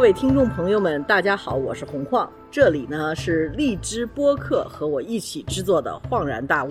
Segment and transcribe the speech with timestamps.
[0.00, 6.70] 各位听众朋友们，大家好，我是洪晃，这里呢是荔枝播客和我一起制作的《恍然大悟》。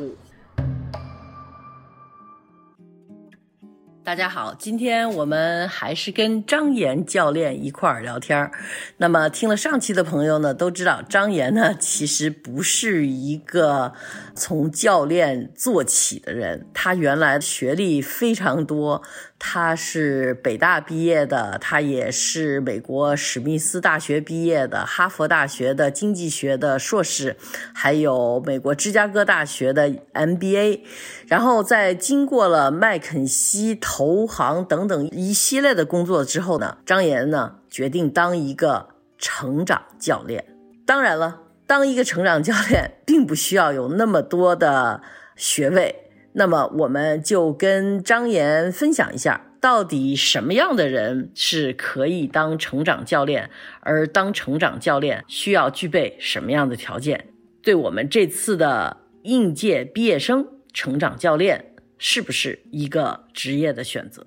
[4.04, 8.52] 大家好，今天我们还是跟张岩教练一块儿聊天儿。
[8.98, 13.94] 那么听了上期的朋友呢，都知道张岩呢其实不是一个
[14.34, 19.04] 从教练做起的人，他原来学历非常多，
[19.42, 27.38] 他是北大毕业的，他也是美国史密斯大学毕业的，哈佛大学的经济学的硕士，
[27.74, 30.82] 还有美国芝加哥大学的 MBA。
[31.28, 40.44] 然后在经过了麦肯锡投行等等一系列的工作之后呢，张岩呢决定当一个成长教练。
[40.86, 45.02] 当然了，当一个成长教练并不需要有那么多的
[45.38, 46.09] 学位。
[46.40, 53.50] 那么我们就跟张岩分享一下，到底什么样的人是可以当成长教练，
[53.82, 57.28] 而当成长教练需要具备什么样的条件？
[57.62, 60.48] 对我们这次的应届毕业生。
[60.72, 64.24] 成长教练是不是一个职业的选择？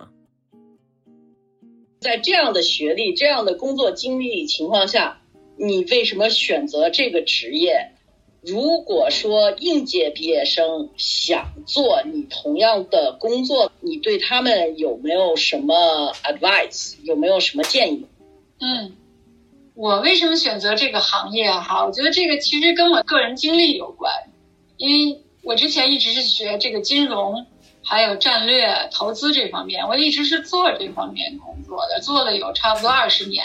[2.01, 5.23] 在这样的学历、这样的工作经历情况下，
[5.57, 7.92] 你为什么选择这个职业？
[8.43, 16.97] 如果说应届毕业生想做你同样的工作，你对他们有没有什么 advice？
[17.05, 18.07] 有没有什么建议？
[18.61, 18.97] 嗯，
[19.75, 21.51] 我为什么选择这个行业？
[21.51, 24.13] 哈，我觉得这个其实跟我个人经历有关，
[24.77, 25.23] 因为。
[25.45, 27.47] 我之前一直是学这个金融，
[27.83, 33.45] 还有战略投资这方面，我一直是做这方面工作的，做了有差不多二十年。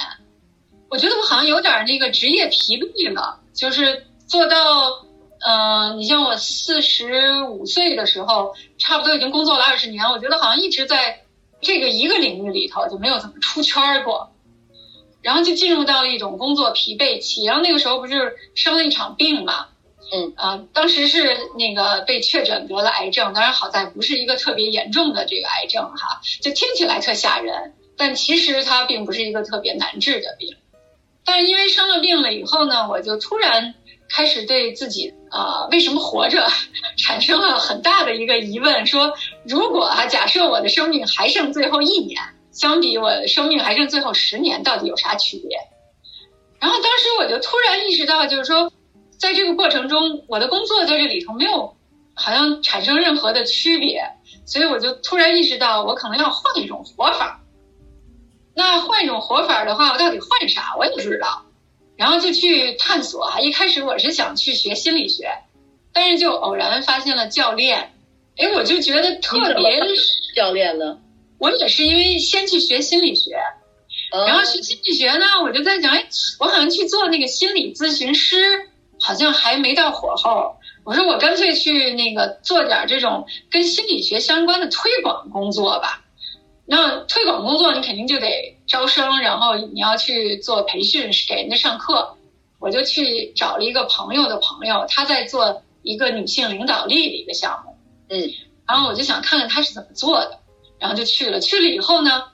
[0.89, 5.05] 我觉得我好像有点那个职业疲惫了，就是做到，
[5.39, 11.21] 嗯，你像我四十五岁的时候，差不多已经工作了二十年，我觉得好像一直在
[11.61, 14.31] 这个一个领域里头就没有怎么出圈过，
[15.21, 17.45] 然后就进入到了一种工作疲惫期。
[17.45, 19.67] 然后那个时候不是生了一场病嘛。
[20.09, 30.55] 嗯啊，当时是那个被确诊得了癌症，当然好在不是一个特别严重的这个癌症哈，就听起来特吓人，但其实它并不是一个特别难治的病。
[31.25, 33.75] 但是因为生了病了以后呢，我就突然
[34.09, 36.47] 开始对自己啊为什么活着
[36.97, 39.13] 产生了很大的一个疑问：说
[39.45, 45.57] 如果啊假设我的生命还剩最后一年，相比我的生命还剩最后十年，到底有啥区别？
[46.59, 48.71] 然后当时我就突然意识到，就是说。
[49.19, 51.75] 在这个过程中，我的工作在这里头没有
[52.13, 54.03] 好像产生任何的区别，
[54.45, 57.41] 所以我就突然意识到，我可能要换一种活法。
[58.55, 60.75] 那换一种活法的话，我到底换啥？
[60.77, 61.46] 我也不知道。
[61.97, 63.39] 然后就去探索啊。
[63.39, 65.29] 一开始我是想去学心理学，
[65.91, 67.93] 但是就偶然发现了教练。
[68.37, 69.81] 哎，我就觉得特别
[70.35, 70.99] 教练呢。
[71.39, 73.37] 我也是因为先去学心理学，
[74.25, 76.05] 然后学心理学呢，我就在想，哎，
[76.39, 78.69] 我好像去做那个心理咨询师。
[78.99, 86.03] 好像还没到火候，我说我干脆去那个做点这种跟心理学相关的推广工作吧。
[86.67, 92.15] 那推广工作你肯定就得招生，然后你要去做培训，给人家上课。
[92.59, 97.75] 我就去找了一个朋友的朋友，他在做一个女性领导力的一个项目，
[98.09, 98.29] 嗯，
[98.67, 100.39] 然后我就想看看他是怎么做的，
[100.77, 101.39] 然后就去了。
[101.39, 102.25] 去了以后呢，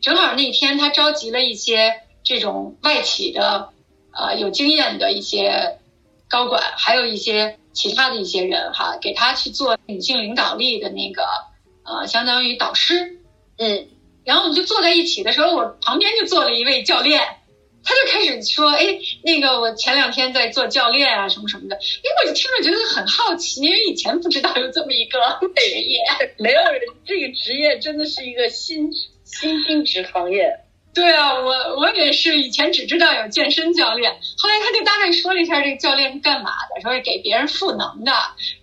[0.00, 3.70] 正好那天他召集了一些这种外企的，
[4.12, 5.76] 呃，有经验的一些。
[6.32, 11.24] 高管还有一些其他的一些人哈，给他去做女性领导力的那个
[11.82, 13.18] 呃，相当于导师，
[13.60, 13.88] 嗯，
[14.24, 17.20] 然后我们就坐在一起的时候，我旁边就坐了一位教练，
[17.84, 25.18] 他就开始说，哎，那个我前两天在做教练啊，什么什么的，因为我就听着觉得很好奇，因为以前不知道有这么一个
[25.56, 26.00] 职业，
[26.38, 28.90] 没有人这个职业真的是一个新
[29.24, 30.60] 新兴职行业。
[30.92, 38.12] 对啊，我我也是以前只知道有健身教练，后来他就大概说了一下这个教练是干嘛的，说是给别人赋能的，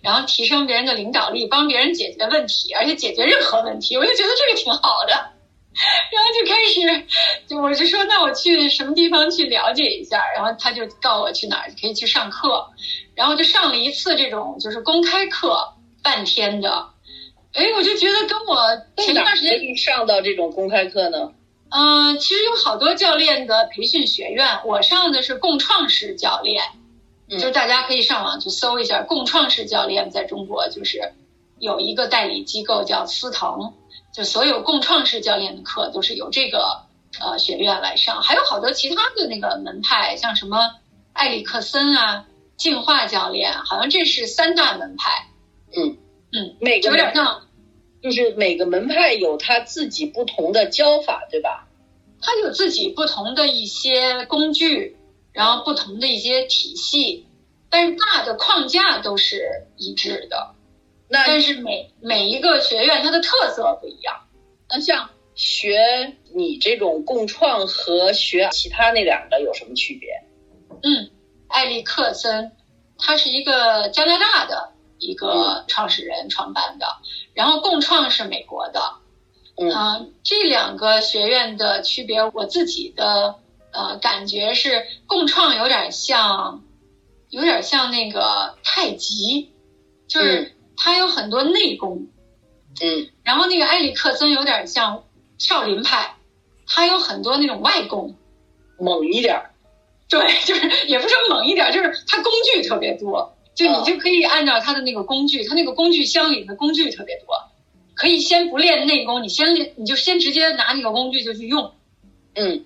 [0.02, 5.12] 然后提升别人的领导力，帮别人解决问题，而且解决任何问题，我就觉得这个挺好的，
[6.12, 7.06] 然后就开始，
[7.48, 12.68] 就我就说那我去什么地方去了解一下，然后他就告诉我去哪儿可以去上课，
[13.14, 16.90] 然后就上了一次这种就是公开课，半天的，
[17.54, 18.58] 哎，我就觉得跟我
[18.98, 21.32] 前一段时间上到这种公开课呢。
[21.70, 26.64] 嗯，其实有好多教练的培训学院，我上的是共创式教练，
[27.28, 31.12] 就是大家可以上网去搜一下共创式教练，在中国就是
[31.58, 33.74] 有一个代理机构叫思腾，
[34.14, 36.84] 就所有共创式教练的课都是由这个
[37.20, 40.70] 呃学院来上，还有好多其他的那个门派，像什么
[41.12, 42.24] 埃里克森啊、
[42.56, 45.28] 进化教练，好像这是三大门派。
[45.76, 45.98] 嗯
[46.32, 47.42] 嗯，每个有点像。
[48.02, 51.68] 就是每个门派有他自己不同的教法，对吧？
[52.20, 54.96] 他有自己不同的一些工具，
[55.32, 57.26] 然后不同的一些体系，
[57.70, 60.54] 但是大的框架都是一致的。
[61.08, 64.26] 那但是每每一个学院它的特色不一样。
[64.68, 70.10] 那像学你这种共创和学其他那两个有什么区别？
[70.82, 71.10] 嗯，
[71.46, 72.52] 艾利克森，
[72.98, 76.86] 他是一个加拿大的一个创始人创办的，
[77.34, 78.80] 然后共创是美国的。
[79.60, 83.36] 嗯呃这两个学院的区别，我自己的
[83.72, 86.62] 呃感觉是，共创有点像，
[87.30, 89.52] 有点像那个太极，
[90.06, 92.06] 就是它有很多内功，
[92.80, 95.04] 嗯然后那个埃里克森有点像
[95.38, 96.16] 少林派，
[96.66, 98.14] 它有很多那种外功。
[98.78, 99.50] 猛一点儿。
[100.08, 107.26] 对，就是也不是猛一点，就是它工具特别多，就你嗯就可以按照他的那个工具，他那个工具箱里的工具特别多，
[107.94, 111.74] 可以先不练内功，你先练，你就先直接拿那个工具就去用。
[112.36, 112.64] 嗯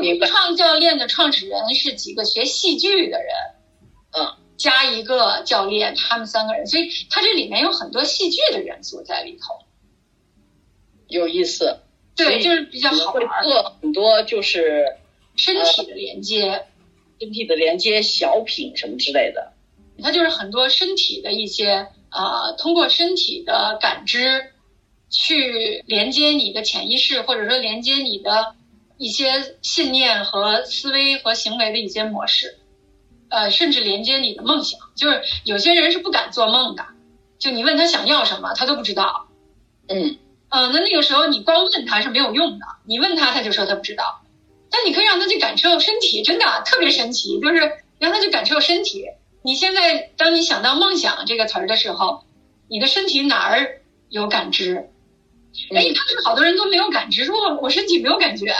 [0.00, 3.34] 那个创教练的创始人是几个学戏剧的人，
[4.12, 9.64] 嗯，加一个教练，他们三个人，所以它这里面有很多戏剧的元素在里头。
[11.08, 11.80] 有意思。
[12.14, 14.96] 对，就是比较好玩儿，做很多就是
[15.34, 16.66] 身体的连接，
[17.18, 19.49] 身体的连接、小品什么之类的。
[20.00, 24.52] 它就是很多身体的一些呃，通过身体的感知
[25.08, 28.54] 去连接你的潜意识，或者说连接你的
[28.98, 32.58] 一些信念和思维和行为的一些模式，
[33.28, 34.78] 呃，甚至连接你的梦想。
[34.96, 36.84] 就是有些人是不敢做梦的，
[37.38, 39.28] 就你问他想要什么，他都不知道。
[39.88, 40.18] 嗯
[40.48, 44.22] 嗯，那那个时候你光问他是没有用的，你问他他就说他不知道，
[44.70, 49.04] 但你可以让他去感受身体，真的特别神奇，就是让他去感受身体。
[49.42, 52.24] 你现在当你想到梦想这个词儿的时候，
[52.68, 54.90] 你的身体哪儿有感知？
[55.74, 58.54] 哎，嗯但是好多人都没有感知，说我我身体没有感觉，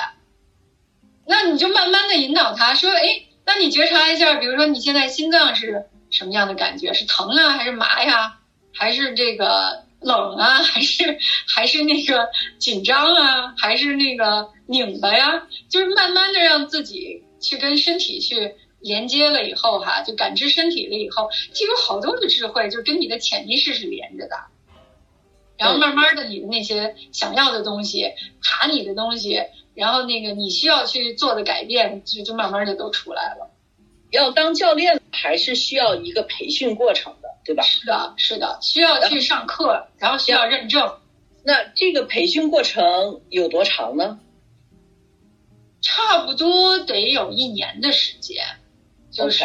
[1.27, 6.93] 那你就慢慢的引导他说，哎，那你觉察一下，比如说你现在心脏是什么样的感觉？
[6.93, 8.39] 是疼啊，还是麻呀？
[8.73, 10.63] 还是这个冷啊？
[10.63, 12.29] 还是还是那个
[12.59, 13.55] 紧张啊？
[13.57, 15.47] 还是那个拧巴呀？
[15.69, 24.37] 就是慢慢的让自己去跟身体去连接了以后哈，就感知身体了以后，就有好多的智慧，就跟你的潜意识是连着的。
[25.57, 28.13] 然后慢慢的，你的那些想要的东西、
[28.43, 29.43] 卡你的东西，
[29.75, 33.51] 然后那个你需要去做的改变，就就慢慢的都出来了。
[34.11, 37.63] 要当教练还是需要一个培训过程的，对吧？
[37.63, 40.97] 是的，是的，需要去上课，然后需要认证，
[41.45, 44.19] 那这个培训过程有多长呢？
[45.83, 48.43] 差不多得有一年的时间。
[49.11, 49.45] 就是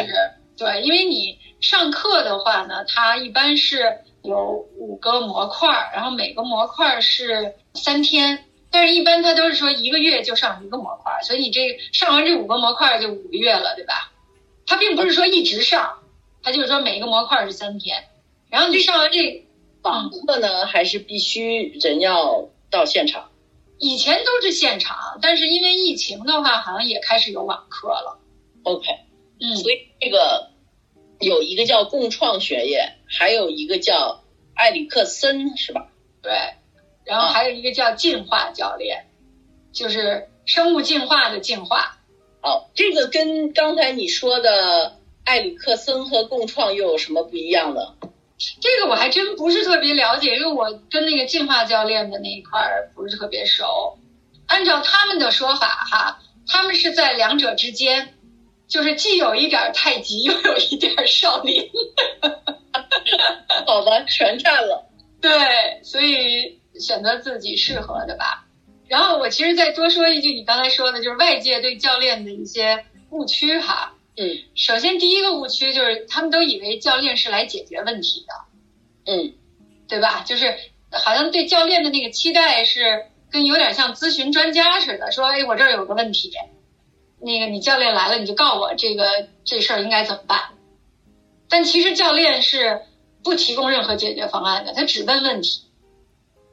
[0.56, 14.12] 对，因为你上课的话呢，它一般是有五个模块儿，然后每个模块儿是三天，但是一般它都是说一个月就上一个模块儿，所以你这上完这五个模块儿就五个月了，对吧？
[14.66, 15.98] 它并不是说一直上，
[16.42, 18.04] 它就是说每个模块儿是三天，
[18.50, 19.46] 然后你上完这
[19.82, 23.30] 网课呢，还是必须人要到现场？
[23.78, 28.18] 以前都是现场，但是因为疫情的话，好像也开始有网课了。
[28.62, 28.86] OK，
[29.40, 30.50] 嗯，所以这个
[31.20, 35.88] 有一个叫共创学院，还有一个叫埃里克森，是吧？
[36.22, 36.32] 对，
[37.04, 39.06] 然后还有一个叫进化教练，
[39.72, 41.98] 就是生物进化的进化。
[42.42, 47.94] 哦，这个跟刚才你说的埃里克森和共创又有什么不一样呢？
[48.60, 53.98] 这个我还真不是特别了解，因为我跟那个进化教练的那一块儿不是特别熟。
[54.46, 58.14] 按照他们的说法哈，他们是在两者之间，
[58.68, 61.70] 就是既有一点太极，又有一点少林。
[63.66, 64.90] 好吧，全占了。
[65.20, 65.30] 对，
[65.82, 68.46] 所以选择自己适合的吧。
[68.88, 73.94] 然后我其实再多说一句，你刚才说的就是外界对教练的一些误区哈。
[74.18, 79.34] 嗯首先第一个误区就是他们都以为教练是来解决问题的，嗯
[79.88, 80.22] 对吧？
[80.26, 80.54] 就是
[80.90, 86.32] 好像对教练的那个期待是跟有点像咨询专家似的，说哎我这儿有个问题，
[87.20, 90.40] 那个你教练来了你就告诉我这个这事儿应该怎么办。
[91.48, 92.82] 但其实教练是
[93.22, 95.62] 不提供任何解决方案的，他只问问题。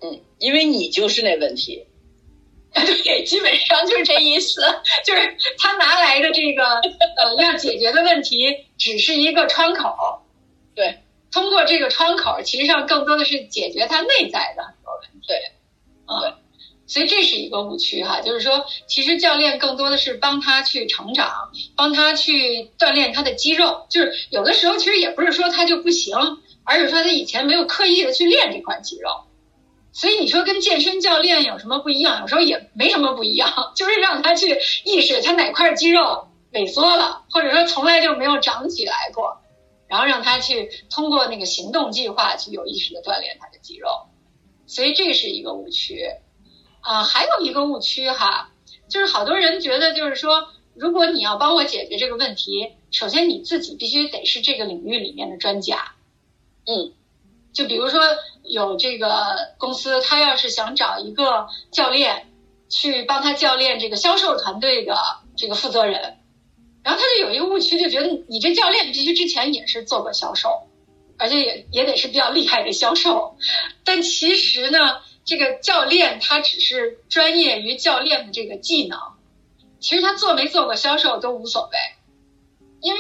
[0.01, 1.88] 嗯，因为你就是那问题。
[2.74, 4.62] 对，基本上就是这意思，
[5.05, 10.24] 就是他拿来的这个呃要解决的问题只是一个窗口，
[10.74, 15.27] 对，通过这个窗口，其实上更多的是解决他内在的很多问题。
[15.27, 15.38] 对，
[16.08, 16.34] 嗯、对
[16.85, 26.15] 所以这是一个误区哈，就是说，其实教练更多的是帮他去成长，帮他去锻炼他的肌肉，就是有的时候其实也不是说他就不行，
[26.63, 29.09] 而是说他以前没有刻意的去练这块肌肉。
[29.93, 32.21] 所以你说跟健身教练有什么不一样？
[32.21, 39.37] 有时候也没什么不一样， 就是让他去意识他哪块肌肉萎缩了，或者说从来就没有长起来过，
[39.87, 43.87] 然后让他去通过那个行动计划去有意识的锻炼他的肌肉。
[44.65, 46.09] 所以这是一个误区
[46.83, 48.51] 啊，还有一个误区哈，
[48.89, 55.93] 就是好多人觉得就是说，如果你要帮我解决这个问题，首先你自己必须得是这个领域里面的专家。
[56.65, 56.91] 嗯，
[57.53, 58.01] 就比如说
[58.43, 59.09] 有这个
[59.57, 62.29] 公司，他要是想找一个教练
[62.69, 64.95] 去帮他教练这个销售团队的
[65.37, 66.19] 这个负责人，
[66.83, 70.67] 然后他就有一个误区，就觉得你这教练必须之前也是做过销售。
[71.15, 73.37] 而且也也得是比较厉害的销售，
[73.85, 79.00] 但其实呢，这个教练他只是专业于教练的这个技能，
[79.80, 81.77] 其实他做没做过销售都无所谓，
[82.82, 83.00] 因为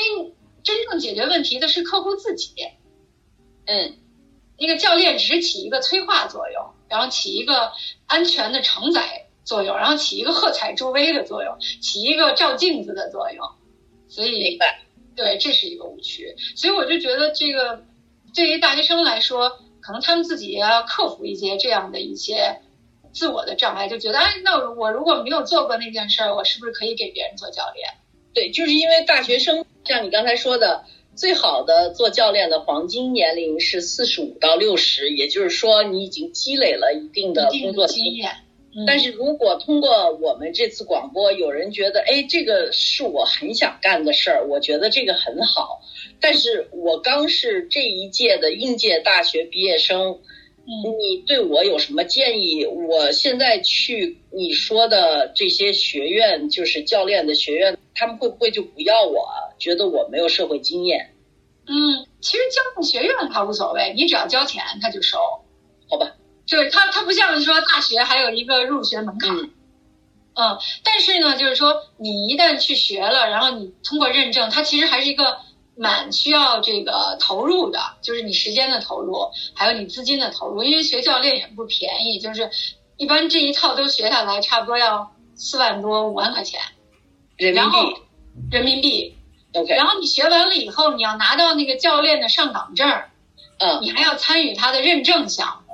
[0.63, 2.53] 真正解决问题的是客户自己。
[3.65, 3.97] 嗯，
[4.57, 7.71] 那个教练只是起一个催化作用，然后起一个
[8.07, 13.45] 安全的承载作用，然后起一个喝彩助威的作用，起一个照镜子的作用。
[14.07, 14.81] 所以，明白？
[15.15, 16.35] 对，这是一个误区。
[16.55, 17.83] 所以我就觉得这个。
[18.35, 22.61] 对于大学生来说，可能他们自己也要克服一些这样的一些
[23.13, 27.89] 自我的障碍，就觉得，哎，那我如果没有做过那件事儿，我是不是可以给别人做教练？
[28.33, 30.85] 对，就是因为大学生，像你刚才说的，
[31.15, 38.31] 最好的做教练的黄金年龄是四十五到六十，也就是说，你已经积累了一定的工作经验。
[38.87, 45.81] 但是如果通过我们这次广播，有人觉得，哎，这个是我很想干的事儿，我觉得这个很好。
[46.23, 50.21] 但是我刚是这一届的应届大学毕业生，
[50.65, 52.65] 你对我有什么建议？
[52.65, 59.27] 我现在去你说的这些学院，就是教练的学院，他们会不会就不要我？
[59.59, 61.13] 觉得我没有社会经验？
[61.67, 65.17] 嗯，其实教练学院他无所谓，你只要交钱他就收，
[65.89, 66.15] 好吧？
[66.45, 69.35] 就是它，它不像说大学还有一个入学门槛，
[70.35, 75.37] 嗯，但是呢，就是说你一旦去学了，然后你通过认证，它其实还是一个
[75.75, 82.51] 蛮需要这个投入的，就是你时间的投入，还有你资金的投入，因为学教练也不便宜，就是
[82.97, 86.61] 一般这一套都学下来，差不多要四万多五万块钱，
[87.37, 88.01] 人民币，
[88.51, 89.17] 人民币
[89.53, 92.87] ，OK，然后你学完了以后，你要拿到那个教练的上岗证，
[93.57, 95.73] 嗯，你还要参与他的认证项目。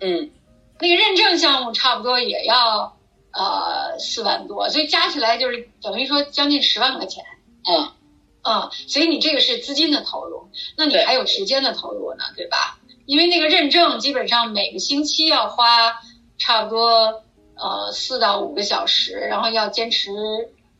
[0.00, 0.30] 嗯，
[0.78, 2.96] 那个认证项目差不多也要
[3.32, 7.24] 呃四万多，所以加起来就是等于说将近十万块钱。
[7.64, 7.92] 嗯
[8.42, 12.78] 嗯，所以你这个是资金的投入，那你还有时间的投入呢，对吧？
[13.06, 15.94] 因为那个认证基本上每个星期要花
[16.38, 17.22] 差不多
[17.56, 20.10] 呃四到五个小时，然后要坚持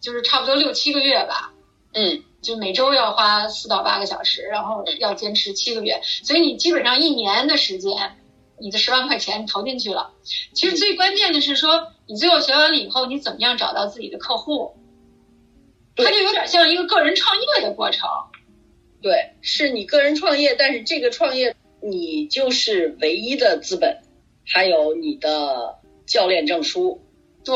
[0.01, 1.53] 就是差不多六七个月吧。
[1.95, 8.19] 嗯，就每周要花四到八个小时，然后要坚持七个月，所以你基本上一年的时间。
[8.61, 10.13] 你的十万块钱投进去了，
[10.53, 14.77] 其实最关键的是说，你最后学完了以后，你怎么样找到自己的客户？
[15.97, 18.09] 它就有点像一个个人创业的过程。
[19.01, 23.99] 对，是你个人创业，但是这个创业你就是唯一的资本，
[24.47, 27.03] 还有你的教练证书。
[27.45, 27.55] 对，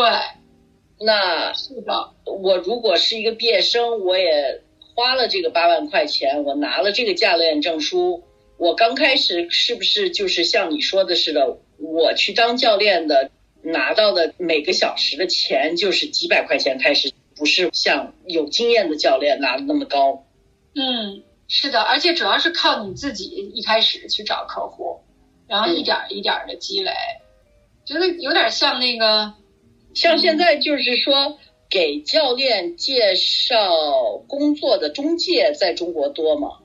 [0.98, 2.14] 那是的。
[2.24, 4.62] 我如果是一个毕业生，我也
[4.94, 8.24] 花了这个八万块钱，我拿了这个教练证书。
[8.58, 13.30] 我刚开始是不是就是像你说的似的，我去当教练的
[13.62, 20.24] 拿到的每个小时的钱就是几百块钱开始，不是像有经验的教练拿的那么高。
[20.74, 23.24] 嗯，是的，而且主要是靠你自己
[23.54, 25.00] 一开始去找客户，
[25.46, 26.92] 然后一点一点的积累，
[27.84, 29.34] 觉得有点像那个，
[29.94, 31.38] 像现在就是说
[31.70, 36.58] 给教练介绍工作的中介在中国多吗？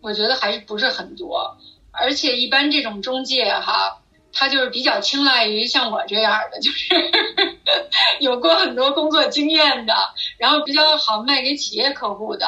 [0.00, 1.58] 我觉得还是不是很多，
[1.90, 6.94] 而且一般这种中介哈，他就是比较青睐于像我这样的，就是
[8.20, 9.94] 有过很多工作经验的，
[10.38, 12.46] 然后比较好卖给企业客户的。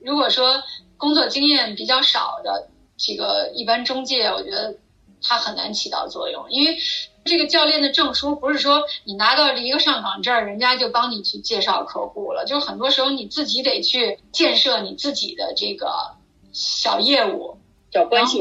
[0.00, 0.62] 如果说
[0.96, 4.76] 工作经验比较少的，这个一般中介，我觉得
[5.22, 6.78] 他很难起到作用，因为
[7.24, 16.14] 这个教练的证书不是说你拿到了一个上岗证，人家就帮你去介绍客户了，就很多时候你自己得去建设你自己的这个。
[16.58, 17.58] 小业务，
[17.92, 18.38] 小关系，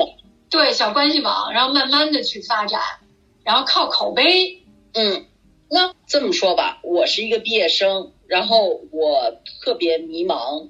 [0.50, 2.80] 对，小关系网，然后慢慢的去发展，
[3.44, 4.64] 然后靠口碑。
[4.94, 5.26] 嗯，
[5.70, 10.70] 那这么说吧，我是一个毕业生，然后我特别迷茫。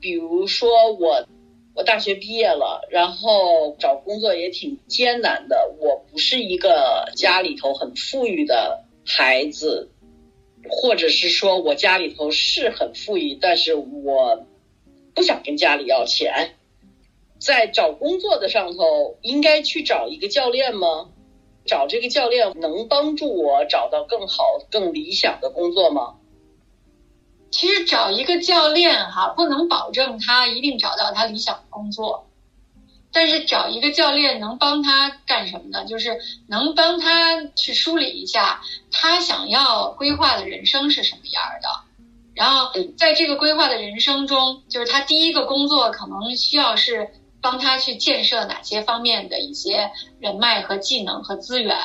[0.00, 1.26] 比如说我，
[1.74, 5.74] 我大学毕业了，然后找工作也挺艰难的。
[5.80, 9.90] 我不是一个家里头很富裕的孩子，
[10.70, 14.46] 或者是说我家里头是很富裕，但是我
[15.14, 16.55] 不想跟家里要钱。
[17.46, 21.10] 在找工作的上头，应该去找一个教练吗？
[21.64, 26.16] 找这个教练能帮助我找到更好、更理想的工作吗？
[27.52, 32.26] 其实找一个教练哈，不能保证他一定找到他理想的工作，
[33.12, 35.84] 但是找一个教练能帮他干什么呢？
[35.84, 38.60] 就是能帮他去梳理一下
[38.90, 41.68] 他想要规划的人生是什么样的。
[42.34, 47.08] 然后在这个规划的人生中，就是他第一个工作可能需要是
[47.40, 49.90] 帮他去建设哪些方面的一些
[50.20, 51.76] 人脉和技能和资源。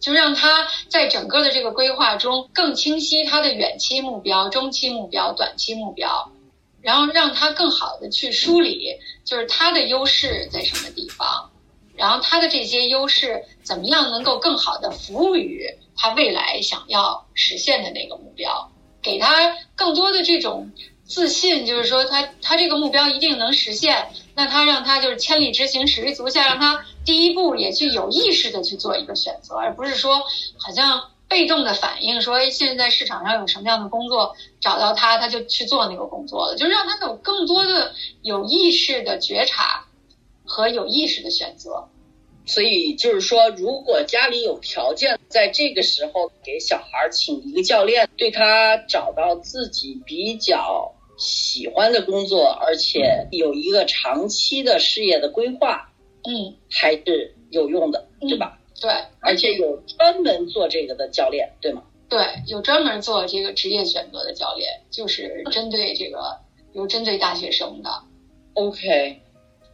[0.00, 6.32] 就让他在整个的这个规划中更清晰他的远期目标、中期目标、短期目标，
[6.80, 11.50] 然后让他更好的去梳理，就是他的优势在什么地方，
[11.94, 20.72] 然后他的这些优势怎么样能够更好的服务于他未来想要实现的那个目标，给他更多的这种
[21.04, 24.08] 自信，就是说他他这个目标一定能实现。
[24.40, 30.20] 那他让他就是千里之行，始于足下，让他第一步也去有意识的去做一个选择，而不是说
[30.56, 37.92] 好像被动的反应，说哎现在市场上有什么样的工作找到他，他就去做那个工作了，就是让他有更多的
[38.22, 39.84] 有意识的觉察
[40.46, 41.90] 和有意识的选择。
[42.46, 50.94] 所以就是说，如果家里有条件，在这个时候给小孩请一个教练，对他找到自己比较。
[51.20, 55.92] 喜欢的工作，而且有一个长期的事业的规划，
[56.24, 58.58] 嗯，还是有用的，对吧？
[58.80, 61.82] 对，而且有专门做这个的教练，对吗？
[62.08, 66.38] 对，有专门做这个职业选择的教练，就是针对这个，
[66.72, 67.90] 有针对大学生的。
[68.54, 69.20] OK，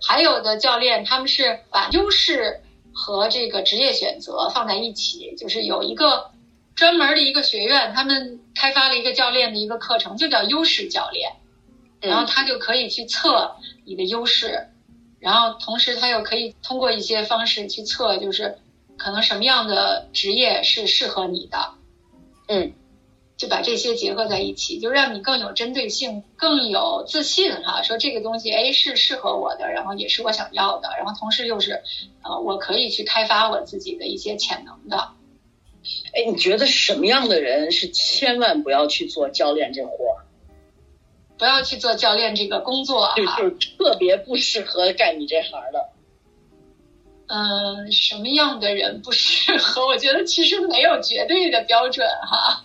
[0.02, 2.60] 还有的教练他们是把优势
[2.92, 6.30] 和这个职业选择放在一起，就是有一个。
[6.74, 11.32] 专门的一个学院，他们开发了一个教练的一个课程，就叫优势教练。
[12.00, 14.68] 然后他就可以去测你的优势，
[15.18, 18.58] 然后同时他又可以通过一些方式去测，就是
[18.96, 21.70] 可能什么样的职业是适合你的。
[22.48, 22.74] 嗯，
[23.38, 27.82] 就把这些结合在一起，就让你更有针对性，更有自信哈。
[27.82, 31.82] 说这个东西哎是适合我的，然后也是我想要的，然后同时又是
[32.22, 35.08] 呃我可以去开发我自己的一些潜能的。
[36.14, 40.24] 哎，你觉得什么样的人是千万不要去做教练这活儿？
[41.38, 45.90] 不要去做教练这个工作就就是特别不适合干你这行的。
[47.28, 49.84] 嗯，什么样的人不适合？
[49.88, 52.64] 我觉得其实没有绝对的标准哈。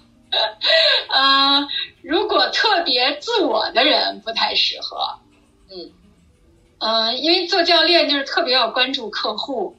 [1.10, 1.68] 嗯，
[2.02, 5.20] 如果特别自我的人不太适合。
[5.70, 5.92] 嗯
[6.80, 9.76] 嗯，因为做教练就是特别要关注客户。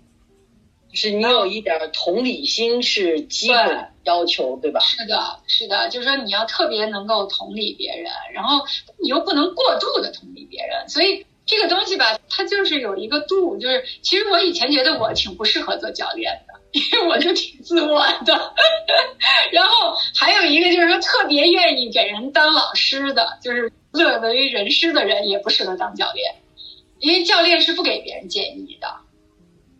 [0.92, 4.80] 是你有一点同理心是基本要求，对吧？
[4.80, 8.64] 是的，是的，就是说你要特别能够同理别人，然后
[8.98, 13.56] 你又不能过度的同理别人，所以这个东西吧，它就是有一个度。
[13.58, 18.54] 就是其实我以前觉得我挺不适合做教练的， 因为我就挺自我的。
[19.52, 26.34] 然后还有一个就是说特别愿意给人当老师的，就是乐为人师的人也不适合当教练，
[26.98, 28.88] 因为教练是不给别人建议的。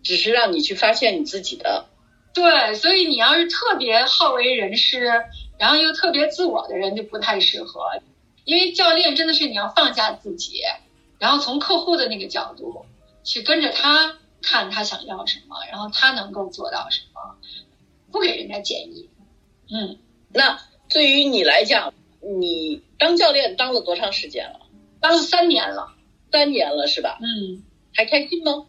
[0.03, 1.87] 只是让你去发现你自己的，
[2.35, 5.07] 对，所以你要是特别好为人师，
[5.59, 7.81] 然后又特别自我的人就不太适合，
[8.45, 10.61] 因为教练真的是你要放下自己，
[11.19, 12.85] 然后从客户的那个角度
[13.23, 17.37] 去跟着他看他想要什么，然后他能够做到什么，
[18.11, 19.09] 不给人家建议。
[19.71, 19.99] 嗯，
[20.33, 24.61] 那对于你来讲，你当教练当了多长时间了？
[25.01, 25.93] 当了三年了，
[26.31, 27.19] 三年了是吧？
[27.21, 27.62] 嗯，
[27.95, 28.67] 还开心吗？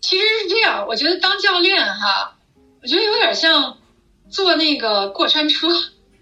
[0.00, 2.36] 其实是这样，我觉得当教练哈，
[2.82, 3.78] 我觉得有点像
[4.30, 5.68] 坐那个过山车。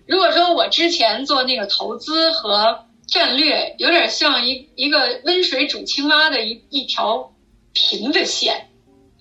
[0.07, 7.33] 如果说我之前做那个投资和战略，有点像一一个温水煮青蛙的一一条
[7.73, 8.71] 平的线，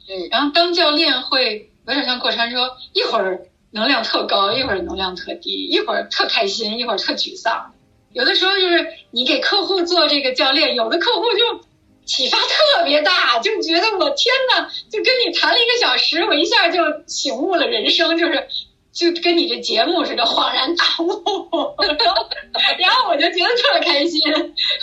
[0.10, 7.74] 嗯，然后当教练会有点像过山车，一会儿能量特高，一会儿能量特低，一会儿特开心，一会儿特沮丧。
[8.12, 11.67] 有的时候就是你给客户做这个教练，有的客户就。
[12.08, 18.48] 启发特别大，就觉得我天呐，就跟你谈了一个小时，我一下就醒悟了人生，就是
[18.94, 21.76] 就跟你这节目似的恍然大悟，
[22.80, 24.22] 然后我就觉得特开心，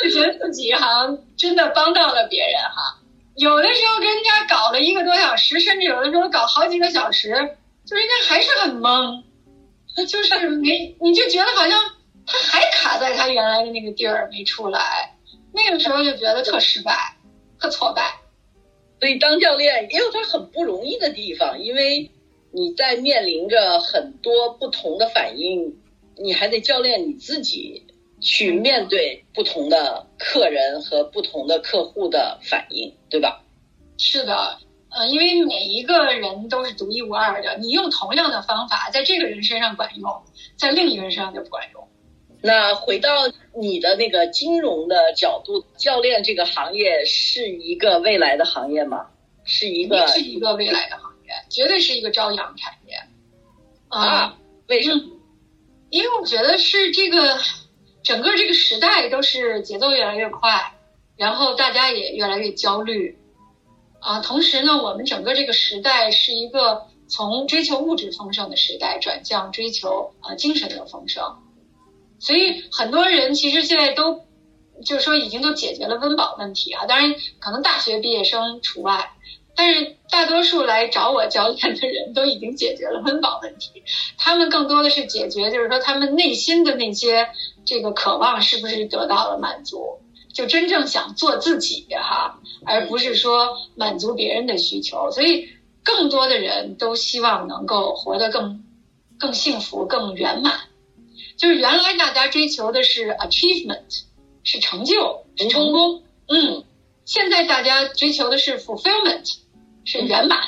[0.02, 3.00] 就觉得自己好像真的帮到了别人哈。
[3.36, 7.30] 有的时候跟人家搞了一个多小时，甚至有的时候搞好几个小时，
[7.86, 9.24] 就人家还是很懵，
[10.06, 11.82] 就是没，你就觉得好像
[12.26, 15.16] 他还卡在他原来的那个地儿没出来，
[15.52, 17.13] 那个时候就觉得特失败。
[17.64, 18.20] 特挫败，
[19.00, 22.10] 所以当教练也有他很不容易的地方，因为
[22.50, 25.74] 你在面临着很多不同的反应，
[26.18, 27.86] 你还得教练你自己
[28.20, 33.42] 去面对不同的客人和不同的客户的反应，对吧？
[33.96, 34.58] 是的，
[34.90, 40.22] 呃，因为每一个人都是独一无二的，你用同样的方法在这个人身上管用，
[40.58, 41.88] 在另一个人身上就不管用。
[42.46, 43.10] 那回到
[43.58, 49.06] 你的那个金融的角度，教练这个行业是一个未来的行业吗？
[49.44, 52.98] 是一个是一个未来的行业，绝对是一个朝阳产业。
[53.88, 54.36] 啊？
[54.68, 55.02] 为什么？
[55.88, 57.38] 因为我觉得是这个
[58.02, 60.74] 整个这个时代都是节奏越来越快，
[61.16, 63.18] 然后大家也越来越焦虑。
[64.00, 71.38] 啊，同时呢，我们整个这个时代是一个从追求物质丰盛的时代转向追求啊精神的丰盛，
[72.18, 74.24] 所以很多人其实现在都
[74.84, 79.12] 就是说已经都解决了温饱问题啊，当然可能大学毕业生除外，
[79.56, 83.82] 但是大多数来找我教练的人都已经解决了温饱问题，
[84.18, 87.28] 他们更多的是解决就是说他们内心的那些
[87.64, 90.00] 这个渴望是不是得到了满足。
[90.32, 95.12] 就真正想做自己哈，而不是说满足别人的需求。
[95.12, 95.48] 所以，
[95.84, 98.64] 更多的人都希望能够活得更
[99.16, 100.52] 更幸福、更圆满。
[101.36, 104.02] 就是原来大家追求的是 achievement，
[104.42, 106.02] 是成就、是成功。
[106.28, 106.64] 嗯，
[107.04, 109.36] 现在大家追求的是 fulfillment，
[109.84, 110.40] 是圆满。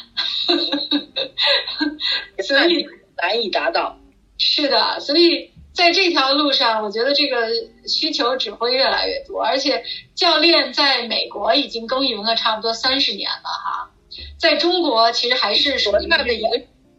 [2.46, 3.98] 所以难以达到。
[4.38, 5.50] 是的，所以。
[5.76, 7.50] 在这条路上，我觉得这个
[7.86, 13.90] 需求只会越来越多，而且教练在美国已经耕耘了差不多三十年了哈，
[14.38, 16.48] 在中国其实还是什么样的一个？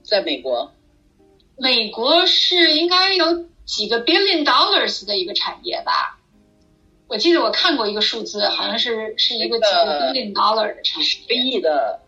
[0.04, 0.72] 在美国，
[1.58, 6.18] 美国是应该有几个 billion dollars 的一个产业吧？
[7.08, 12.02] 我记得我看过一个数字，好像是是一个几个 billion dollar 的产业，十亿的。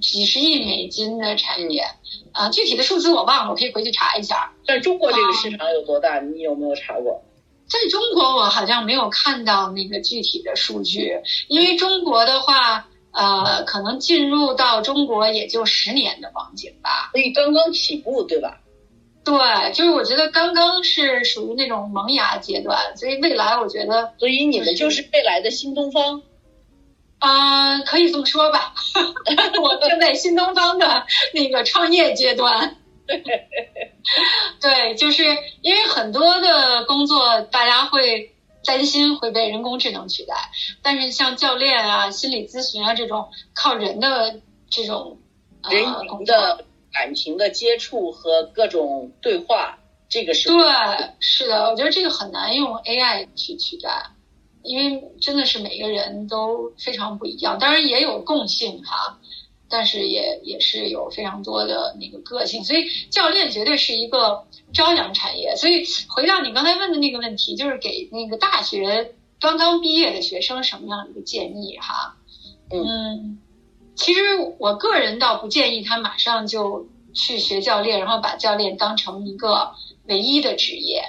[0.00, 1.84] 几十亿美金的产业
[2.32, 4.52] 啊，具体的数字我忘了，我可以回去查一下。
[4.66, 6.18] 在中国这个市场有多大？
[6.18, 7.22] 你有没有查过？
[7.66, 18.61] 在中国我好像没有看到那个具体的数据，因为中国的话，呃，可能进入到中国也就十年的光景吧，所以刚刚起步，对吧？
[19.24, 26.22] 对，就是我觉得刚刚是属于那种萌芽阶段，所以未来我觉得，所以你们就是未来的新东方。
[27.18, 28.74] 啊，可以这么说吧，
[29.62, 32.78] 我正在新东方的那个创业阶段。
[34.60, 35.24] 对，就是
[35.60, 40.34] 因为很多的工作，大家会担心会被人工智能取代，
[40.82, 45.18] 但是像教练啊、心理咨询啊这种靠人的这种
[45.70, 45.84] 人
[46.26, 49.78] 的感情的接触和各种对话，
[50.08, 50.58] 这个是对，
[51.20, 54.10] 是的，我觉得这个很难用 AI 去取代。
[54.64, 59.18] 因为真的是每个人都非常不一样，当然也有共性哈，
[59.68, 65.56] 但是也也是有非常多的那个个性，所以教练绝对是一个朝阳产业。
[65.56, 72.14] 所以回到你刚才问的那个问题，就是给那个大学刚刚毕业的学生什么样的一个建议哈？
[72.70, 73.41] 嗯，
[73.94, 74.20] 其实
[74.58, 79.72] 我个人倒不建议他马上就去学教练，然后把教练当成一个
[80.06, 81.04] 唯一的职业。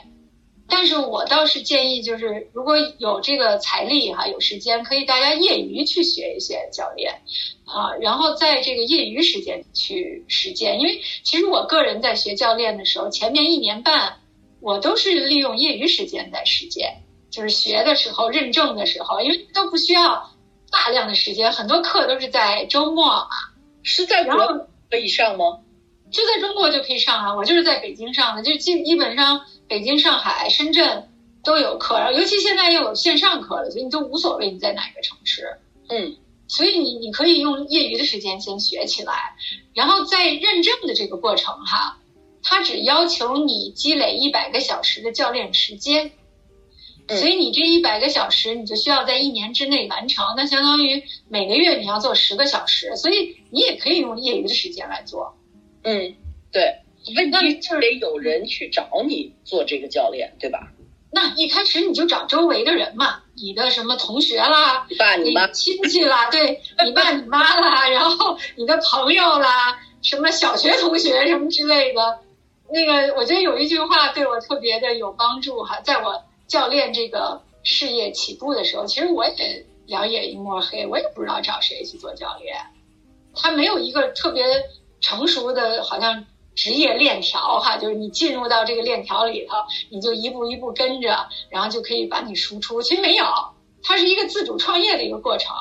[0.66, 7.22] 但是我倒是建议，就是如果有这个财力哈，有时间，可以大家业余去学一些教练，
[7.66, 10.80] 啊，然后在这个业余时间去实践。
[10.80, 14.20] 因为其实我个人在学教练的时候，前面一年半
[14.62, 20.32] 我都是利用业余时间在实践，就是学的时候、认证的时候，因为都不需要
[20.74, 23.28] 大量的时间，很多课都是在周末嘛。
[23.84, 25.60] 是在国可以上吗？
[26.12, 29.46] 就在中国就可以上啊，我就是在北京上的，就基基本上。
[29.66, 31.10] 北京、上海、深圳
[31.44, 35.58] 都有课，然后尤其现在又有线上课了，所以你都无所谓你在哪个城市。
[35.90, 39.36] 嗯，所以你你可以用业余的时间先学起来，
[39.74, 41.98] 然后在认证的这个过程哈，
[42.44, 46.12] 他只要求你积累一百个小时的教练时间，
[47.10, 55.36] 所以你这一百个小时你就需要在一年之内完成，那相当于每个月你要做十个小时，所以你也可以用业余的时间来做。
[55.84, 56.16] 嗯，
[56.52, 56.80] 对。
[57.18, 60.70] 问题就得有人去找你做这个教练，对吧？
[61.12, 72.20] 那一开始你就找周围的人嘛，你的什么同学啦，你爸你妈亲戚啦，对你爸你妈啦，然后你的朋友啦，什么小学同学什么之类的。
[72.72, 82.56] 那个，我觉得有一句话对我特别的有帮助哈，在我教练这个事业起步的时候，其实我也两眼一抹黑，我也不知道找谁去做教练，
[83.34, 84.46] 他没有一个特别
[85.02, 86.28] 成熟的，好像。
[86.56, 89.56] 职业链条哈，就是你进入到这个链条里头，
[89.90, 92.80] 你就一步一步跟着，然后就可以把你输出。
[92.84, 93.26] 其实没有，
[93.82, 95.56] 它是一个自主创业的一个过程。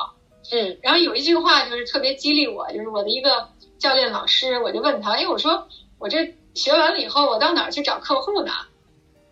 [0.50, 5.66] 嗯，然后有一句话就是特别激励我，就是我的一个教练老师，我就问他，哎，我说
[5.98, 8.52] 我这学完了以后，我到哪儿去找客户呢？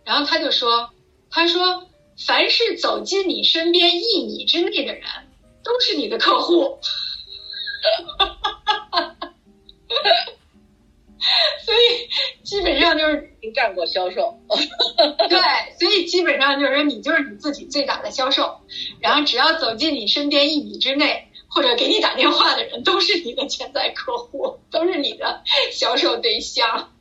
[0.02, 0.88] 然后他就说，
[1.30, 1.88] 他说
[2.26, 5.04] ：“凡是走进你身边一米之内的人，
[5.64, 6.78] 都是你的客户。”
[8.18, 9.32] 哈哈哈哈哈！
[11.64, 12.08] 所以
[12.42, 14.38] 基本上就是你干过销售，
[15.28, 15.38] 对，
[15.78, 18.60] 所以基本上就是你就是你自己最大的销售。
[19.00, 26.92] 然后只要走进你身边一米之内，或者给你打电话的人，都是你的潜在客户，都是你的销售对象。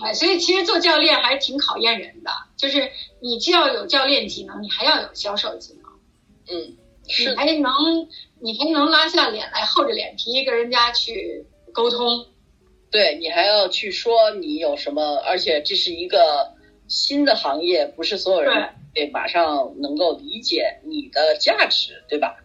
[0.00, 5.82] 对， 所以其实做教练还是挺考验人的，就是你既要有教练技能，你还要有销售技能。
[6.48, 8.08] 嗯，你还能
[8.40, 12.26] 你还能拉下脸来，厚着脸皮跟人家去沟通。
[12.90, 16.52] 对你还要去说你有什么，而且这是一个
[16.88, 22.36] 新的行业，不是所有人对马上能够理解你的价值，对吧？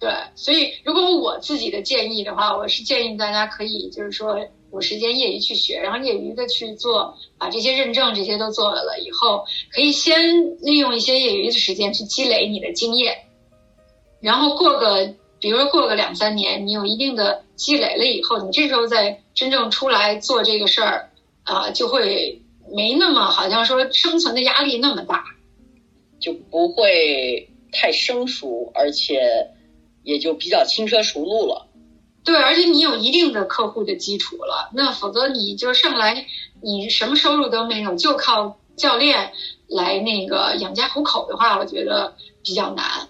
[0.00, 13.16] 对，所以如果我自己的建议的话，我是建议大家可以就是说有时间业余去学，然后业余的去做，把这些认证这些都做了以后，可以先利用一些业余的时间去积累你的经验，
[14.20, 15.14] 然后过个。
[15.42, 21.12] 比如说过个两三年，你有一定的积累了以后，你这时候再真正出来做这个事儿，
[21.44, 25.24] 啊，就会没那么好像说生存的压力那么大，
[26.20, 29.48] 就不会太生疏，而且
[30.02, 31.69] 也就比较轻车熟路了。
[32.24, 36.26] 对，而且你有一定的客户的基础了，那否则你就上来
[36.60, 39.32] 你什么收入都没有，就靠教练
[39.68, 43.08] 来那个养家糊口的话，我觉得比较难。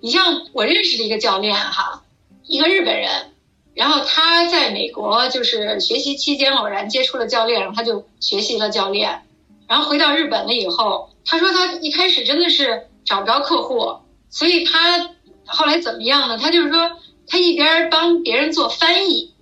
[0.00, 2.02] 你像我认识的一个教练哈，
[2.44, 3.32] 一个日本人，
[3.74, 9.22] 然后他在美国就是学习期间偶然接触了教练，然后他就学习了教练，
[9.68, 13.98] 然后回到日本了以后，他说他一开始真的是找不着客户，
[14.30, 15.10] 所以他
[15.46, 16.38] 后来怎么样呢？
[16.38, 16.90] 他就是说
[17.28, 19.34] 他一边帮别人做翻译，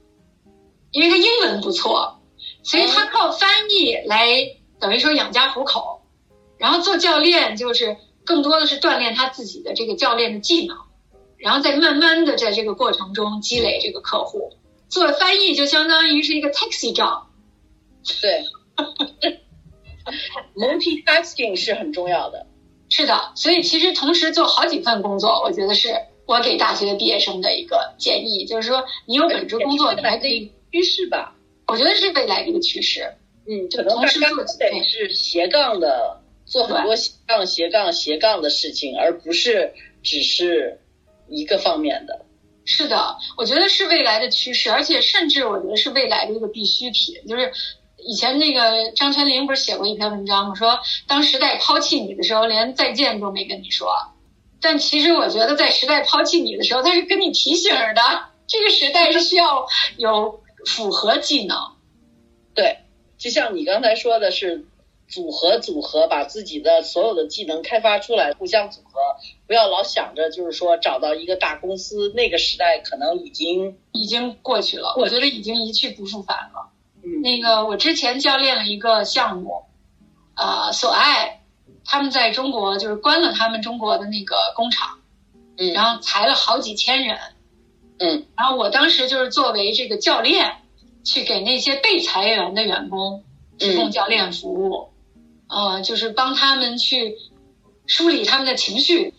[0.90, 2.20] 因为他英文不错，
[2.62, 4.26] 所以他靠翻译来
[4.78, 6.02] 等于说养家糊口，
[6.58, 7.96] 然后做教练就是。
[8.26, 10.76] 更多的是锻炼他自己的这个教练的技能，
[11.36, 14.50] 然后再慢慢的在这个过程中积累这个客户。
[14.88, 17.26] 做翻译就相当于是一个 taxi job。
[18.20, 18.42] 对
[20.56, 22.48] ，multitasking 是很重要的。
[22.88, 25.94] 是的，所以其实同时做好几份工作，我觉得是
[26.26, 31.34] 我给大学毕业生的一个建议，就是说你有本职工作，你还可以趋势吧？
[31.66, 33.14] 我觉得是未来的一个趋势。
[33.48, 36.20] 嗯，可能大家得是斜杠的。
[36.48, 40.80] 做很多斜杠斜杠斜杠的事情，而不是只是
[41.28, 42.24] 一个方面的。
[42.64, 47.16] 是的，我觉得是未来的趋势，而且甚至我觉得是未来的一个必需品。
[47.28, 47.52] 就是
[47.98, 50.54] 以前那个张泉灵不是写过一篇文章吗？
[50.54, 53.88] 说当时代抛弃你的时候，连再见都没跟你说。
[54.66, 58.02] 但其实我觉得，在时代抛弃你的时候，他是跟你提醒的。
[58.48, 61.56] 这个时代是需要有复合技能。
[62.52, 62.78] 对，
[63.16, 64.66] 就像你刚才说的是。
[65.08, 68.98] 组合组合，把自己的所有的技能开发出来，互相组合，
[69.46, 76.72] 不要老想着就是说找到一个大公司，那个时代可能已经已经过去了，我觉得已经一去不复返了。
[77.04, 79.66] 嗯，那个我之前教练了一个项目，
[80.34, 81.40] 呃，索爱，
[81.86, 84.98] 他们在中国就是关了他们中国的那个工厂，
[85.56, 87.18] 嗯，然后裁了好几千人，
[87.98, 90.56] 嗯，然后我当时就是作为这个教练，
[91.04, 93.24] 去给那些被裁员的员工
[93.58, 94.90] 提供教练服务。
[95.48, 97.16] 呃，就是帮他们去
[97.86, 99.14] 梳理他们的情绪，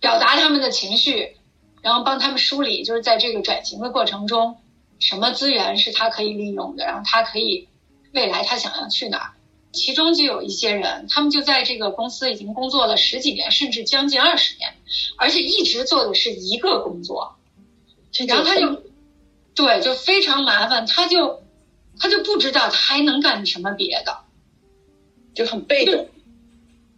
[0.00, 1.36] 表达他们的情绪，
[1.82, 4.56] 然后帮他们梳理，就是在这个转型的过程中，
[4.98, 7.68] 什么资源是他可以利用的，然后他可以
[8.14, 9.30] 未来他想要去哪儿。
[9.72, 14.74] 其中就有一些人，他们就在这个公司已经工作了十几年，甚至将近二十年，
[15.16, 17.36] 而且一直做的是一个工作，
[18.26, 18.82] 然后他就
[19.54, 21.42] 对，就非常麻烦，他就
[21.98, 24.18] 他就不知道他还能干什么别的。
[25.34, 26.08] 就很被动，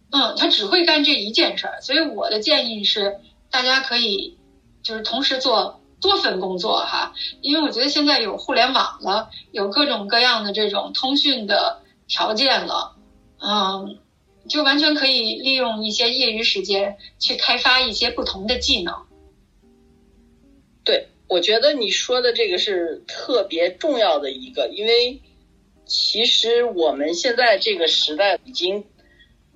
[0.09, 3.19] 嗯，他只会干这一件事儿，所以我的建议是，
[3.51, 4.35] 大家可以
[4.81, 12.95] 就是同时做多份工作哈，因为我觉得现在有互联网了，有各种各样的这种通讯的条件了，
[13.39, 13.97] 嗯，
[14.47, 18.93] 就完全可以利用一些业余时间去开发一些不同的技能。
[20.83, 25.21] 对，我觉得你说的这个是特别重要的一个，因为。
[25.83, 28.85] 其实我们现在这个时代已经，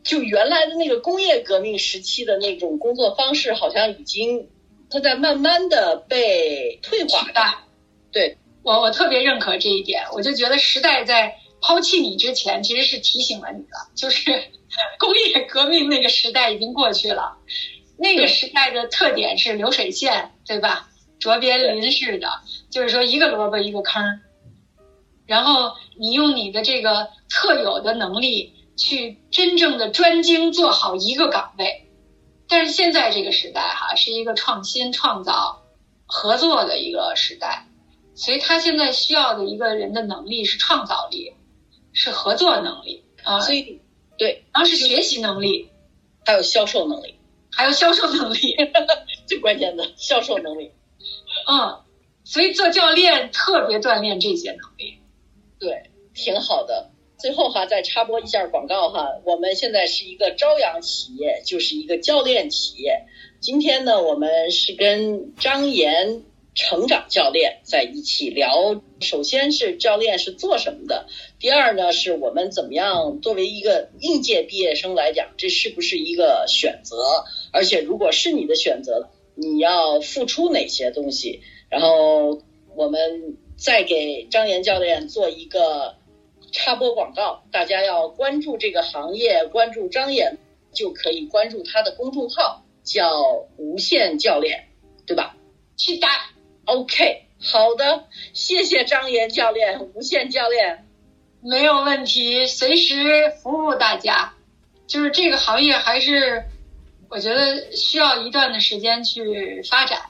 [0.04, 4.50] 就原来的那个工业革命时期的那种工作方式，好像已经
[4.90, 7.66] 它在慢慢的被退化。
[8.12, 10.08] 对，我我特别认可这一点。
[10.12, 14.32] 我就觉得时代在抛弃你之前，其实是提醒了你的，就是
[15.00, 17.38] 工业革命那个时代已经过去了。
[17.98, 20.92] 那个时代的特点是流水线，对吧？
[21.20, 22.30] 卓别林式的，
[22.70, 24.22] 就是说一个萝卜一个坑。
[25.26, 31.90] 然后你用你的这个特有的能力去真正的专精做好一个岗位，
[32.48, 35.64] 但是现在这个时代哈是一个创新创造
[36.06, 37.66] 合作的一个时代，
[38.14, 41.34] 所以他现在需要的一个人的能力是创造力，
[41.96, 43.82] 是合作能力啊，所以
[44.18, 45.70] 对，然后是学习能力，
[46.24, 47.16] 还有销售能力，
[47.52, 48.56] 还有销售能力，
[49.26, 50.72] 最关键的销售能力。
[51.50, 51.82] 嗯，
[52.24, 55.00] 所以做教练特别锻炼这些能力。
[55.58, 56.92] 对，挺好的。
[57.18, 63.06] 最后哈，再插播一下广告哈，我们现在是一个朝阳企业，就是一个教练企业。
[63.40, 66.24] 今天呢，我们是跟张岩
[66.56, 68.82] 成长教练在一起聊。
[69.02, 71.06] 首先是教练是做什么的，
[71.40, 77.24] 第二呢是我们怎么样作为一个应届毕业生来讲，这是不是一个选择？
[77.52, 81.42] 而且如果是你的选择，你要付出哪些东西？
[81.70, 82.42] 然后
[82.76, 85.96] 我们再给张岩教练做一个。
[86.52, 90.38] 插播广告，大家要关注这个行业，关注张岩
[90.72, 94.70] 就可以关注他的公众号，叫无限教练，
[95.06, 95.36] 对吧？
[95.76, 96.08] 是的。
[96.66, 100.88] OK，好的，谢谢张岩教练，无限教练，
[101.42, 104.34] 没有问题，随时服务大家。
[104.88, 106.46] 就是这个行业还是
[107.10, 110.02] 我觉得需要一段的时间去发展，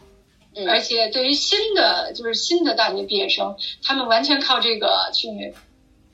[0.56, 5.54] 嗯，而且对于新的就是新的大学毕业生，他们完全靠这个去。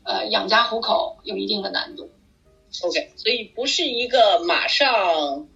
[0.04, 2.10] 呃，养家糊口有一定的难度。
[2.82, 5.48] OK，所以不是一个马上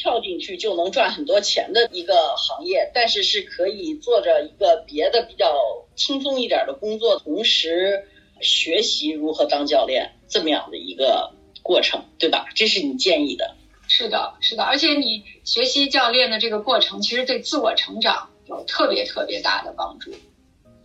[0.00, 5.54] 跳进去就能赚很多钱的一个行业，但是是可以做着一个别的比较
[5.94, 8.08] 轻松一点的工作，同时
[8.40, 12.46] 学习如何当教练这么样的一个过程，对吧？
[12.54, 13.54] 这是你建议的。
[13.88, 20.10] 是的，是的，而且你学习教练的这个过程，其实对自我成长有特别特别大的帮助。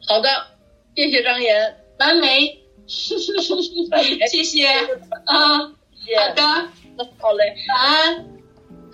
[0.05, 0.29] 好的，
[0.95, 2.59] 谢谢张岩，完美。
[2.87, 4.67] 谢谢
[5.25, 5.73] 啊，好
[6.35, 6.43] 的，
[7.17, 8.25] 好嘞，晚安，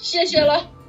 [0.02, 0.81] 谢谢了。